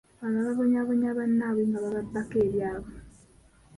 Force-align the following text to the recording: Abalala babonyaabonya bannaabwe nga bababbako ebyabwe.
Abalala 0.23 0.47
babonyaabonya 0.49 1.09
bannaabwe 1.17 1.61
nga 1.69 1.79
bababbako 1.83 2.35
ebyabwe. 2.45 2.93